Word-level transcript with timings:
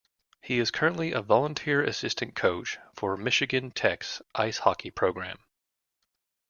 He 0.41 0.57
is 0.57 0.71
currently 0.71 1.11
a 1.11 1.21
volunteer 1.21 1.83
assistant 1.83 2.33
coach 2.33 2.79
for 2.95 3.15
Michigan 3.15 3.69
Tech's 3.69 4.19
ice 4.33 4.57
hockey 4.57 4.89
program. 4.89 5.37